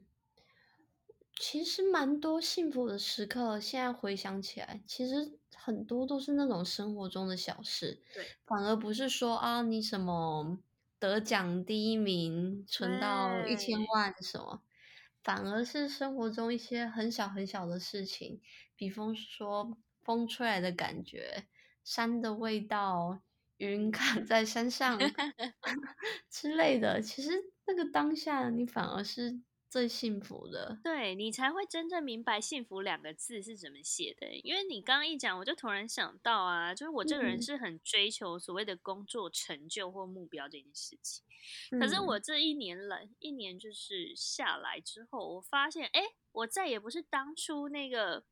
[1.38, 10.58] 其实蛮多幸福的时刻，现在回想起来，其实很多都是那种生活中的小事，对，反而不是说啊，你什么。
[11.00, 14.62] 得奖第一名，存到一千万什么，
[15.22, 18.40] 反而是生活中一些很小很小的事情，
[18.74, 21.46] 比方说风吹来的感觉，
[21.84, 23.20] 山的味道，
[23.58, 24.98] 云卡 在山上
[26.30, 27.02] 之类的。
[27.02, 27.30] 其实
[27.66, 29.42] 那个当下，你反而是。
[29.74, 34.32] 最幸福的，对你才会真正明白“幸福”两个字是怎么写的。
[34.44, 41.24] 因为你刚刚一讲，我就突然想到啊，就是我这个人是很追求所谓的工作成就或目标这件事情。
[41.80, 48.22] 可是我这一年来，一年就是下来之后，我发现，哎，我再也不是当初那个，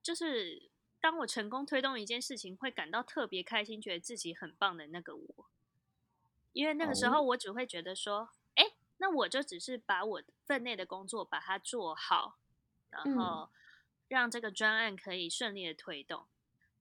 [0.00, 0.70] 就是
[1.00, 5.46] 当我成功推动一件事情会感到特别开心，觉得自己很棒的那个我。
[6.52, 8.30] 因为那个时候，我只会觉得说。
[9.00, 12.36] 那我就只是把我分内的工作把它做好，
[12.90, 13.48] 然后
[14.08, 16.26] 让这个专案可以顺利的推动。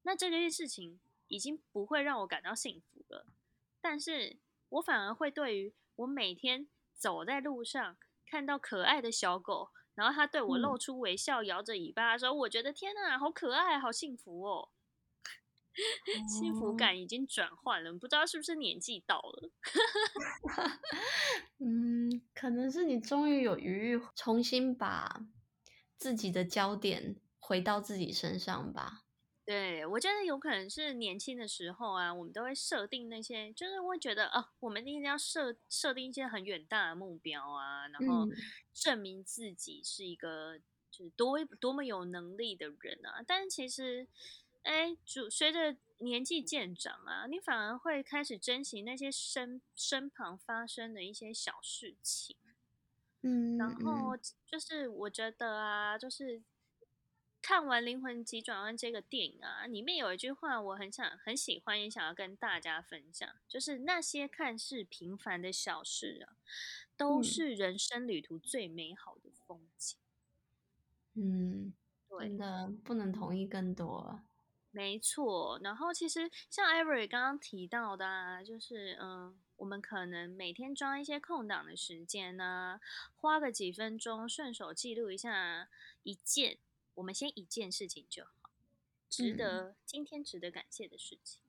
[0.02, 1.00] 那这件事情
[1.30, 3.26] 已经不会让我感到幸福了，
[3.80, 7.96] 但是我反而会对于我每天走在路上
[8.26, 14.70] 看到可爱的小狗，然后它对我露出微笑，摇着尾巴的时候，我觉得天哪，好可爱，好幸福哦。
[16.28, 19.50] 幸福感已经转换了，不知道是不是年纪到了。
[21.60, 25.26] 嗯，可能是你终于有余裕，重新把
[25.98, 29.04] 自己的焦点回到自己身上吧。
[29.46, 38.28] 对，我觉得有可能是年轻的时候啊，我们都会设定那些，就是会觉得啊，我们一定要设设定一些很远大的目标啊，然后
[38.74, 40.60] 证明自己是一个
[40.92, 43.24] 就是多多么有能力的人啊。
[43.26, 44.08] 但是其实。
[44.70, 52.38] 哎，主随着年纪渐长啊，你反而会开始珍惜那些身身旁发生的一些小事情。
[53.22, 54.16] 嗯，然后
[54.46, 56.44] 就是我觉得啊，就是
[57.42, 66.38] 看完《灵魂急转弯》这个电影啊，里面有一句话我很想很喜欢，也想要跟大家分享，就是那些看似平凡的小事啊，
[66.96, 69.98] 都是人生旅途最美好的风景。
[71.16, 71.74] 嗯，
[72.20, 74.22] 真的不能同意更多。
[74.72, 82.80] 没错，然后其实像 Ivory 刚刚提到的，啊，就是嗯，我们可能每天抓一些空档的时间呢，
[83.16, 85.68] 花个几分钟，顺手记录一下
[86.04, 86.60] 一件，
[86.94, 88.52] 我们先一件事情就好，
[89.10, 91.42] 值得今天值得感谢的事情。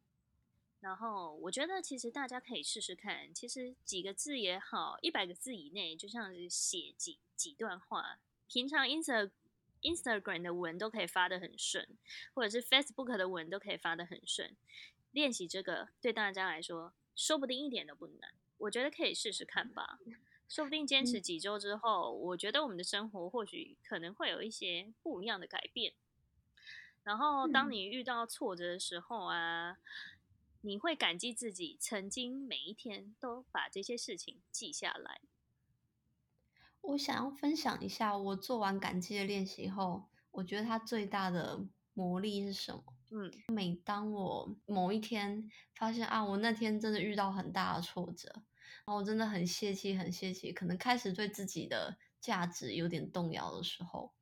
[0.80, 8.18] 然后我觉得其实大家可以试试看，其实几个字也好，一百个字以内，就像是写几几段话，
[8.48, 9.30] 平常 Ins。
[9.83, 11.87] Instagram 的文都可以发的很顺，
[12.35, 14.57] 或者是 Facebook 的文都可以发的很顺。
[15.12, 18.33] 练习这个对大家来说，说不定一点都不难。
[18.59, 19.99] 我觉得可以试试看吧，
[20.49, 25.95] 说不定坚持几周之后，我觉得我们的生活或许可能会有一些不一样的改变。
[27.03, 29.78] 然后，当你遇到挫折的时候啊，
[30.61, 35.22] 你会感激自己曾经每一天都把这些事情记下来。
[36.83, 42.83] 我想要分享一下，我做完感激的练习后，我觉得它最大的魔力是什么？
[43.11, 54.12] 嗯，每当我某一天发现啊，我那天真的遇到很大的挫折，然后我真的很泄气，很泄气，可能开始对自己的价值有点动摇的时候，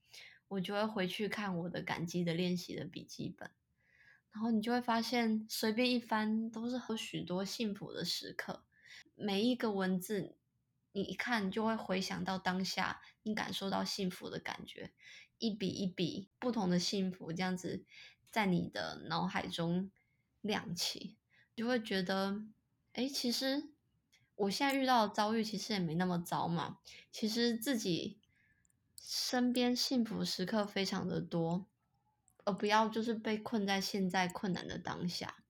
[0.48, 3.50] 我就会回去看我的感激的练习的笔记本，
[4.32, 8.64] 然后你就会发现，随便一翻都是有许多幸福的时刻，
[9.14, 10.37] 每一个文字。
[10.98, 14.92] 你一看就会回想到当下你感受到幸福的感觉，
[15.38, 17.84] 一笔一笔不同的幸福这样子
[18.30, 19.90] 在你的脑海中
[20.40, 21.16] 亮起，
[21.54, 22.42] 就会觉得，
[22.94, 23.68] 哎，其实
[24.34, 26.78] 我现在遇到的遭遇其实也没那么糟嘛，
[27.12, 28.18] 其实自己
[29.00, 31.66] 身边幸福时刻非常的多。
[32.44, 35.44] 而不要就是被困在现在困难的当下，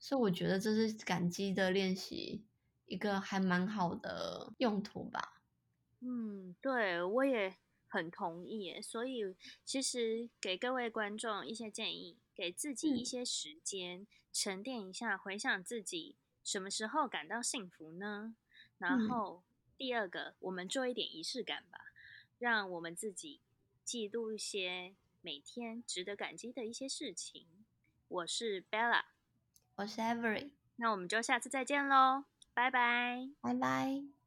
[0.00, 2.44] 所以我觉得这是感激的练习
[2.90, 5.40] 一个还蛮好的用途吧。
[6.00, 7.56] 嗯，对我也
[7.88, 8.82] 很同意。
[8.82, 18.34] 所以其实给各位观众一些建议，给自己一些时间沉淀一下，回想自己什么时候感到幸福呢？
[18.78, 19.42] 然后
[19.78, 21.92] 第二个，我们做一点仪式感吧，
[22.38, 23.40] 让我们自己
[23.84, 24.94] 记录一些。
[25.22, 27.46] 每天值得感激的一些事情。
[28.08, 29.02] 我是 Bella，
[29.74, 32.24] 我是 Avery，那我们就下次再见喽，
[32.60, 34.19] 拜拜，拜拜。